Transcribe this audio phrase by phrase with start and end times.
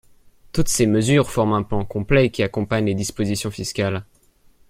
[0.51, 4.03] Toutes ces mesures forment un plan complet qui accompagne les dispositions fiscales.